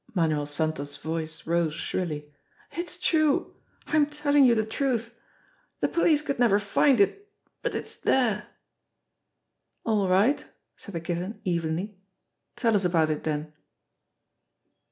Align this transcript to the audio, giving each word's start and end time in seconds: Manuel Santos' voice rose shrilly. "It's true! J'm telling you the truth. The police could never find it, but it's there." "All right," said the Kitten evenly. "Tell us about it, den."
Manuel 0.15 0.47
Santos' 0.47 0.97
voice 0.97 1.45
rose 1.45 1.75
shrilly. 1.75 2.33
"It's 2.71 2.97
true! 2.97 3.53
J'm 3.89 4.07
telling 4.07 4.45
you 4.45 4.55
the 4.55 4.65
truth. 4.65 5.21
The 5.79 5.87
police 5.87 6.23
could 6.23 6.39
never 6.39 6.57
find 6.57 6.99
it, 6.99 7.31
but 7.61 7.75
it's 7.75 7.95
there." 7.97 8.47
"All 9.85 10.09
right," 10.09 10.43
said 10.75 10.95
the 10.95 11.01
Kitten 11.01 11.39
evenly. 11.43 11.99
"Tell 12.55 12.75
us 12.75 12.83
about 12.83 13.11
it, 13.11 13.21
den." 13.21 13.53